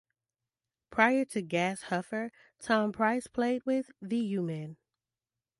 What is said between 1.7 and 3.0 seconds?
Huffer, Tom